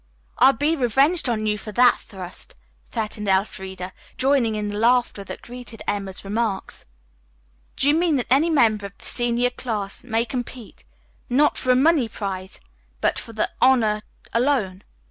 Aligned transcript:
"I'll 0.39 0.53
be 0.53 0.75
revenged 0.75 1.29
on 1.29 1.45
you 1.45 1.59
for 1.59 1.71
that 1.73 1.99
thrust," 1.99 2.55
threatened 2.89 3.27
Elfreda, 3.27 3.93
joining 4.17 4.55
in 4.55 4.69
the 4.69 4.77
laughter 4.79 5.23
that 5.23 5.43
greeted 5.43 5.83
Emma's 5.87 6.25
remark. 6.25 6.73
"Do 7.75 7.87
you 7.87 7.93
mean 7.93 8.15
that 8.15 8.25
any 8.31 8.49
member 8.49 8.87
of 8.87 8.97
the 8.97 9.05
senior 9.05 9.51
class 9.51 10.03
may 10.03 10.25
compete, 10.25 10.85
not 11.29 11.55
for 11.55 11.69
a 11.69 11.75
money 11.75 12.09
prize, 12.09 12.59
but 12.99 13.19
for 13.19 13.33
the 13.33 13.51
honor 13.61 14.01
alone?" 14.33 14.81